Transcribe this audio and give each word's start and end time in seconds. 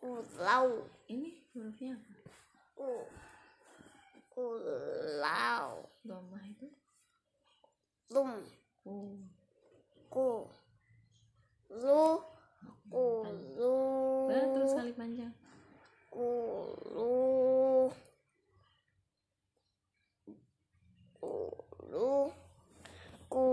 ku 0.00 0.08
Ini 1.06 1.30
hurufnya 1.54 1.94
apa? 1.94 2.12
ku 2.76 2.90
ku 4.34 4.44
lau 5.22 5.86
Domah 6.02 6.42
itu 6.50 6.66
lum 8.14 8.30
ku. 8.82 8.94
ku 10.10 10.28
lu 11.70 12.04
ku 12.90 13.04
lu 13.58 13.74
Betul 14.30 14.64
sekali 14.70 14.92
panjang. 14.94 15.34
ku 16.10 16.28
lu 16.94 17.14
ku 21.18 21.32
lu 21.90 22.10
ku 23.30 23.44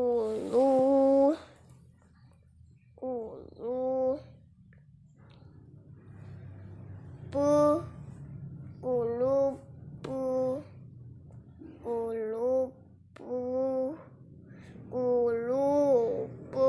lu 0.51 0.69
ku 2.99 3.11
lu 3.59 3.81
pu 7.33 7.49
ku 8.83 8.93
lu 9.19 9.37
pu 10.05 10.17
ku 11.83 11.95
lu 12.13 12.51
pu 13.17 13.33
ku 14.93 15.03
lu 15.49 15.65
pu 16.53 16.67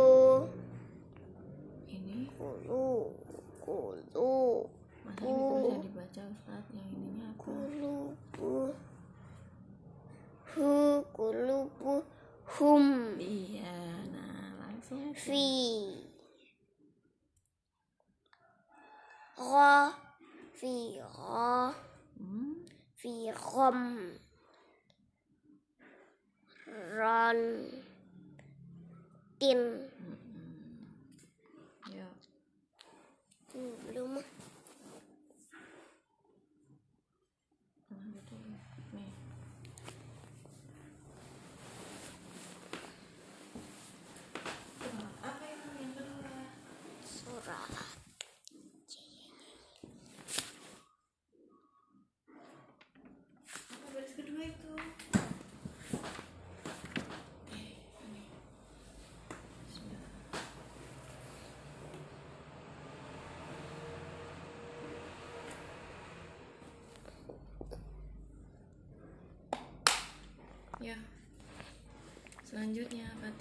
Ini 1.86 2.32
ku 2.34 2.48
lu 2.64 3.12
ku 3.60 3.76
lu 4.16 4.32
masa 5.04 5.22
ini 5.28 5.44
bisa 5.52 5.76
dibaca 5.84 6.22
Ustaz 6.32 6.64
yang 6.72 6.88
ininya 6.96 7.28
apa? 7.28 7.44
kulubu 7.44 8.72
hu 10.50 10.72
kulubu 11.12 11.94
hum 12.54 12.86
Iya, 13.18 13.76
nah 14.14 14.38
langsung 14.62 15.10
aja. 15.10 15.18
fi 15.18 15.44
ra 19.38 19.92
fi 20.58 20.74
ra 21.02 21.74
Hmm. 22.14 22.62
fi 22.94 23.12
rom 23.34 23.80
ron 26.94 27.38
tin 29.38 29.60
Ya. 31.94 32.08
Hmm, 33.52 33.74
belum 33.86 34.18
ah. 34.18 34.26
Nah, 37.92 38.02
gitu 38.10 38.34
ya. 38.50 38.60
Nih. 38.90 39.12
Apa 45.22 45.44
itu 45.48 45.68
yang 45.80 45.92
kedua? 45.96 46.36
surat 47.02 47.70
Apa 53.72 53.86
baris 53.92 54.12
kedua 54.14 54.42
itu? 54.44 54.72
Eh, 57.50 57.72
ini. 58.04 58.24
Bismillah. 59.66 60.12
Ya. 70.80 70.96
Selanjutnya 72.54 73.02
apa 73.18 73.34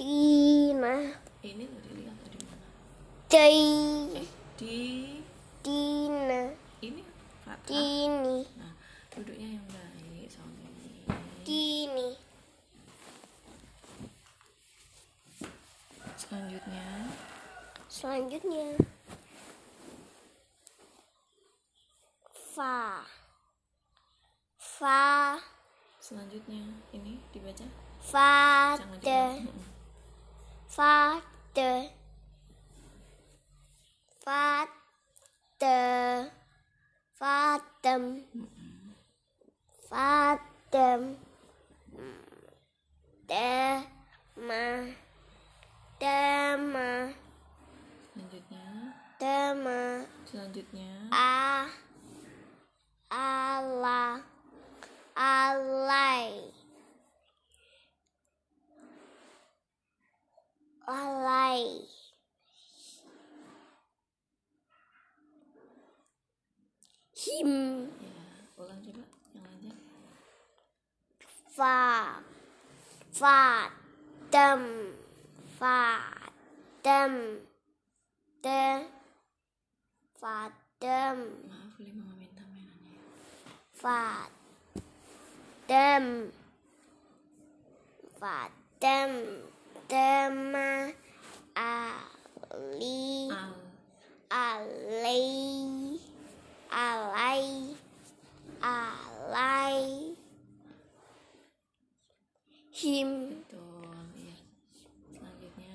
tina 0.00 1.12
Ini 1.44 1.64
udah 1.68 1.82
dilihat 1.92 2.16
tadi 2.24 2.38
mana? 2.48 2.66
Dai 3.28 3.60
Eh, 4.16 4.28
di 4.56 4.76
Dina. 5.60 6.56
Ini? 6.80 7.04
Fathah. 7.44 7.68
Dini. 7.68 8.48
Nah, 8.56 8.72
duduknya 9.12 9.60
yang 9.60 9.66
baik 9.68 10.24
soalnya 10.32 10.68
ini. 10.72 11.04
Dini. 11.44 12.08
Selanjutnya, 16.16 16.88
Selanjutnya. 17.92 18.68
Fa. 22.56 23.04
Fa. 24.56 25.36
Selanjutnya 26.00 26.64
ini 26.96 27.20
dibaca. 27.36 27.68
Fa 28.00 28.80
Jangan 28.80 29.44
Fa 30.70 31.18
de 31.52 31.90
Fatem 34.22 36.30
Fatem 39.88 41.16
Dema 43.26 44.94
Dema 45.98 47.10
Selanjutnya, 48.14 48.94
Dema 49.18 50.06
selanjutnya. 50.22 50.90
A. 51.10 51.66
Ala. 53.10 54.22
Alai 55.18 56.59
Alai 60.90 61.86
him. 67.14 67.86
Ya 68.02 68.26
ulang 68.58 68.82
coba 68.82 69.06
yang 69.30 69.46
lanjut 69.46 69.76
fa. 71.54 72.18
Fa. 73.14 73.70
Dem 74.34 74.62
fa. 75.62 76.10
Dem 76.82 77.14
de 78.42 78.90
fa. 80.18 80.50
Dem 80.82 81.16
maaf 81.46 81.78
lima 81.78 82.02
meminta 82.02 82.42
mainannya 82.50 82.98
fa. 83.78 84.26
Dem 85.70 86.34
fa. 88.18 88.50
Dem 88.82 89.46
dema 89.90 90.86
ali 91.58 93.26
al 93.34 93.58
alai 94.30 95.26
alai 96.70 97.74
alai 98.62 100.14
him 102.70 103.10
betul 103.34 103.90
ya 104.14 104.38
selanjutnya 105.10 105.74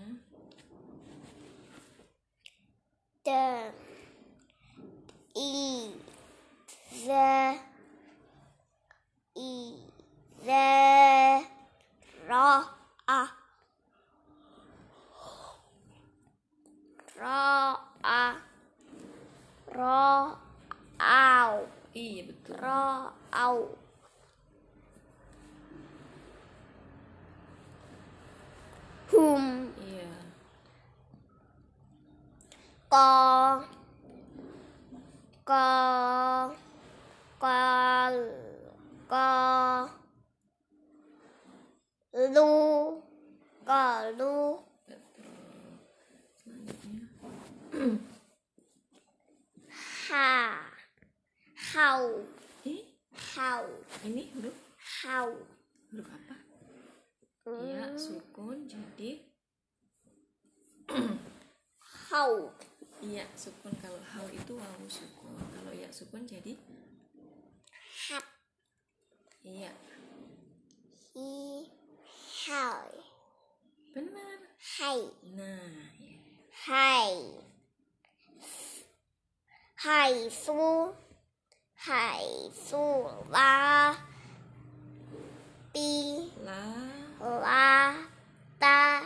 the 3.27 3.43
i 5.35 5.91
the 7.03 7.59
i 9.35 9.51
the 10.47 10.71
ro 12.31 12.63
a 13.11 13.21
ro 17.15 17.79
a 18.03 18.35
ro 19.71 20.35
au 20.99 21.53
iya 21.95 22.21
betul 22.27 22.55
ro 22.59 23.09
au 23.31 23.57
hum 29.15 29.71
iya 29.79 30.11
co 32.95 33.63
co 35.45 36.55
co 37.39 37.57
co 37.75 38.07
lu. 42.33 43.03
Co 43.65 44.11
lu. 44.17 44.59
Ha. 50.09 50.71
Hau. 51.75 52.23
Eh? 52.65 52.83
Hau. 53.35 53.65
Ini 54.07 54.31
huruf? 54.31 54.55
Hau. 55.03 55.35
Huruf 55.91 56.07
apa? 56.07 56.35
Ya 57.67 57.91
sukun 57.99 58.63
jadi 58.71 59.19
hau 62.09 62.47
iya 63.01 63.25
sukun. 63.35 63.73
Kalau 63.81 63.99
hau 63.99 64.27
itu 64.29 64.53
wawu 64.55 64.87
sukun. 64.87 65.35
Kalau 65.51 65.73
ya 65.75 65.89
sukun 65.91 66.23
jadi? 66.23 66.55
Hap. 68.11 68.25
Iya. 69.43 69.73
Hi 71.15 71.65
hau 72.45 72.91
benar. 73.95 74.37
Hai. 74.59 75.01
Nah 75.33 75.89
ya. 75.97 76.19
hai. 76.67 77.15
Hai 79.81 80.29
su. 80.29 80.93
Hai 81.73 82.53
su. 82.53 82.85
La. 83.33 83.95
Pi 85.73 86.29
la. 86.45 86.61
La. 87.17 87.95
Ta. 88.61 89.01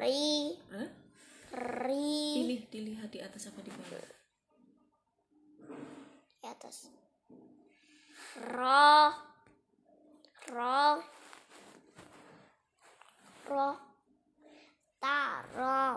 Ri. 0.00 0.56
Eh? 0.72 1.05
Ri. 1.56 2.36
Pilih 2.36 2.62
dilihat 2.68 3.08
di 3.08 3.20
atas 3.24 3.48
apa 3.48 3.60
di 3.64 3.72
bawah? 3.72 4.12
Di 6.40 6.46
atas. 6.46 6.92
Ro. 8.44 8.92
Ro. 10.52 10.84
Ro. 13.48 13.68
Taro. 15.00 15.88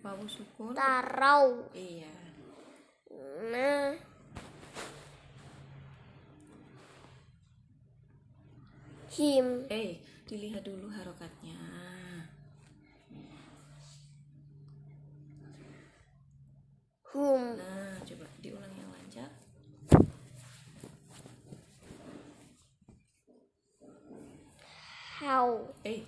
Wawu 0.00 0.24
sukun 0.24 0.72
tarau. 0.72 1.68
Iya. 1.76 2.14
Nah. 3.52 3.92
Him. 9.16 9.64
Eh 9.72 10.02
dilihat 10.26 10.66
dulu 10.66 10.90
harokatnya 10.90 11.54
hum 17.16 17.56
nah 17.56 17.96
coba 18.04 18.28
diulang 18.44 18.72
yang 18.76 18.92
lancar. 18.92 19.32
How? 25.16 25.64
Eh. 25.80 26.04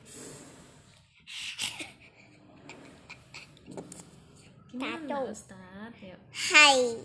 Gimana. 4.68 5.24
Ustaz? 5.32 5.96
Ya. 6.04 6.20
Hai. 6.28 7.00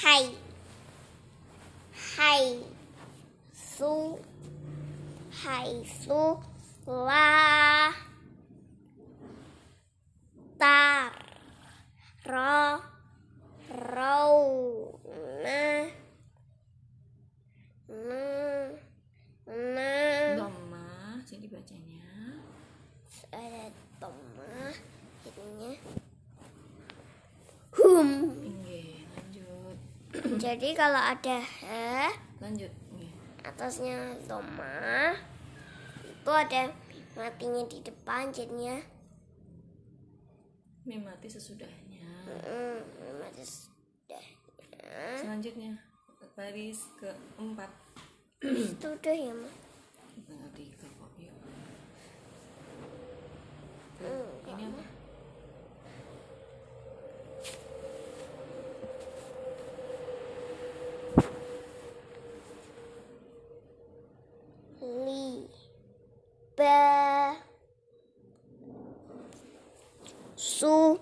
Hai. 0.00 0.24
Hai. 2.16 2.44
Su. 3.52 4.16
Hai 5.44 5.84
su. 5.84 6.40
La. 6.88 7.92
Tar 10.56 11.19
ro 12.28 12.76
rau 13.70 14.36
na 15.40 15.88
na 17.88 18.24
na 19.48 19.92
Dhamma 20.36 21.24
jadi 21.24 21.46
bacanya. 21.48 22.36
Ada 23.32 23.72
toma 23.96 24.74
jadinya. 25.24 25.72
Hum. 27.80 28.08
Inge, 28.44 29.06
lanjut. 29.16 29.76
Jadi 30.36 30.68
kalau 30.76 31.00
ada 31.00 31.40
he 31.40 32.12
lanjut. 32.42 32.72
Inge. 32.92 33.08
atasnya 33.40 34.20
toma 34.28 35.16
itu 36.04 36.30
ada 36.30 36.68
matinya 37.16 37.64
di 37.64 37.78
depan 37.80 38.28
jadinya 38.28 38.76
mati 40.86 41.26
sesudahnya 41.30 41.89
selanjutnya 45.20 45.72
baris 46.36 46.88
keempat. 46.96 47.70
Itu 48.40 48.96
udah 48.96 49.16
ya 49.16 49.32
Ma? 49.36 49.50
tanggal 50.24 50.50
tiga 50.56 50.88
kok? 50.88 51.10
Hmm, 54.00 54.28
ini 54.48 54.62
apa? 54.68 54.84
Li 64.80 65.44
ba 66.56 67.36
su 70.36 70.96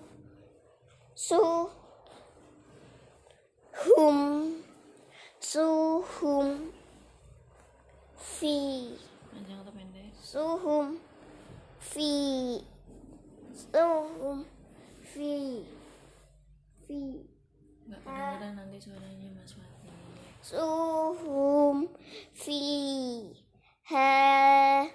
hum 3.99 4.63
su 5.43 5.99
hum 5.99 6.71
fi. 8.15 8.95
Panjang 9.27 9.59
atau 9.59 9.73
pendek 9.75 10.15
suhum. 10.23 10.95
Fi. 11.83 12.11
Suhum. 13.51 14.47
Fi. 15.03 15.35
Fi. 16.87 16.99
Nggak 17.91 18.01
kedengeran 18.07 18.51
nanti 18.55 18.77
suaranya 18.79 19.27
Mas 19.35 19.51
Fatih. 19.51 19.91
Suhum. 20.39 21.91
Fi. 22.31 22.63
Ha. 23.91 24.87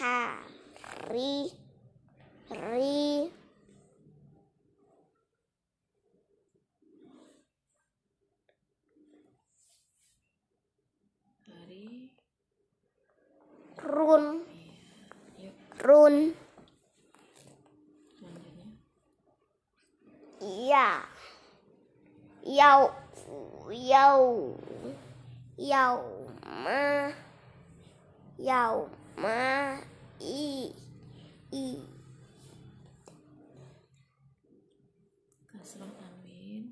Ha. 0.00 0.20
Ri 1.12 1.52
ri 2.52 3.28
hari 11.46 12.06
run. 13.86 14.42
Run. 15.80 16.14
Selanjutnya 18.16 18.66
ya 20.42 21.02
yau. 22.46 22.94
Yau. 23.66 24.54
Yau 25.58 25.98
ma. 26.42 27.10
Yau 28.38 28.86
ma. 29.18 29.80
I. 30.20 30.70
I. 31.50 31.66
Kasroh 35.50 35.90
tanwin. 35.98 36.70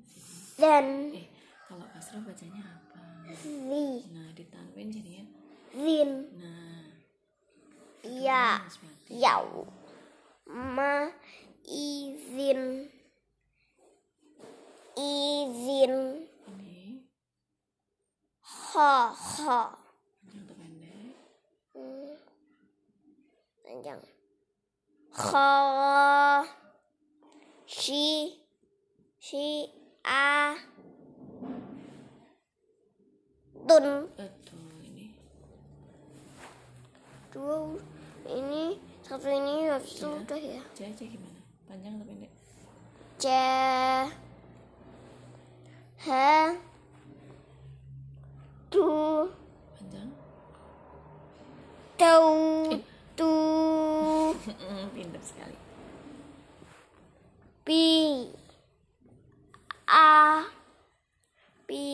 Then 0.55 0.87
eh 1.19 1.27
kalau 1.67 1.83
kasroh 1.91 2.23
bacanya 2.23 2.63
apa? 2.63 3.27
Zi 3.35 4.07
nah 4.15 4.31
di 4.31 4.43
tanwin 4.47 4.87
jadinya 4.87 5.25
zin. 5.75 6.11
Nah 6.39 6.74
ya 8.05 8.61
harus 8.61 8.77
mati 8.83 9.13
yau 9.21 9.65
ma 10.45 11.09
izin. 11.65 12.89
Izin. 14.95 15.95
Ha 18.45 19.11
ha. 19.11 19.61
Panjang. 23.65 24.01
Shi 27.65 28.39
shi 29.19 29.67
a 30.05 30.55
tun 33.67 34.05
dua 37.35 37.75
ini 38.25 38.79
satu 39.03 39.27
ini 39.27 39.67
habis 39.67 39.99
itu 39.99 40.07
Iya. 40.07 40.23
udah 40.23 40.39
ya. 40.39 40.61
C 40.71 40.79
aja 40.87 41.03
gimana? 41.03 41.39
Panjang 41.67 41.99
atau 41.99 42.07
pendek? 42.07 42.31
C 43.19 43.25
H 45.99 46.09
tu 48.69 48.87
panjang? 49.75 50.09
Tau 51.95 52.31
tu. 53.15 53.33
Pintar 54.95 55.21
sekali. 55.21 55.57
Pi 57.65 57.83
a 59.85 60.43
pi 61.65 61.85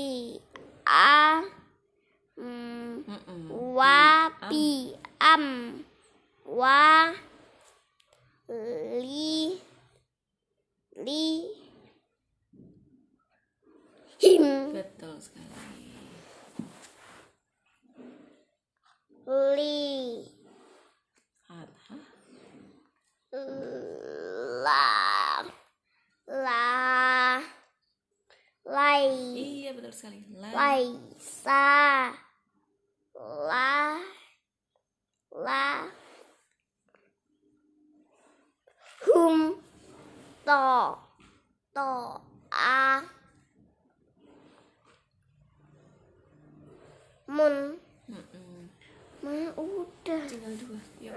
a 0.84 1.40
mm, 2.36 2.94
Mm-mm. 3.08 3.42
wa 3.72 4.28
pi 4.50 4.96
am. 5.34 5.86
Wa. 6.46 7.14
Li. 9.00 9.56
Li. 11.00 11.26
Him. 14.20 14.46
Betul 14.76 15.16
sekali. 15.24 15.48
Li. 19.56 20.28
La. 24.62 25.42
La. 26.28 26.66
Lai. 28.68 29.08
Iya 29.40 29.72
betul 29.72 29.96
sekali. 29.96 30.28
La. 30.36 30.52
Lai 30.52 31.11
to'a 41.72 43.04
mun 47.28 47.80
mm 48.08 48.16
-mm. 48.16 48.64
Udah 49.56 50.22
tinggal 50.28 50.54
dua 50.58 50.82
ya 51.00 51.14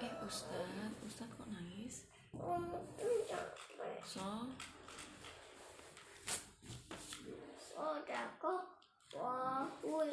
eh 0.00 0.12
ustad 0.22 0.92
ustad 1.02 1.26
kok 1.34 1.48
nangis 1.50 2.06
so 4.06 4.26
udah 7.80 8.26
kok 8.38 8.62
wahul 9.16 10.10